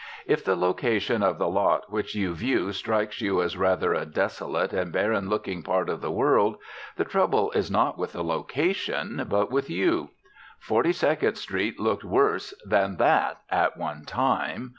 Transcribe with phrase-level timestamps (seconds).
[0.25, 4.73] If the location of the lot which you view strikes you as rather a desolate
[4.73, 6.57] and barren looking part of the world
[6.95, 10.09] the trouble is not with the location but with you.
[10.57, 14.69] Forty second Street looked worse than that at one time.